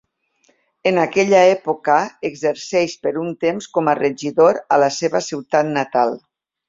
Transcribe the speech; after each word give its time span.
En 0.91 0.95
aquella 1.01 1.41
època 1.49 1.97
exerceix 2.29 2.95
per 3.03 3.13
un 3.25 3.29
temps 3.45 3.69
com 3.77 3.93
a 3.93 3.95
regidor 4.01 4.61
a 4.77 4.81
la 4.85 4.89
seva 4.97 5.23
ciutat 5.27 5.71
natal. 5.77 6.17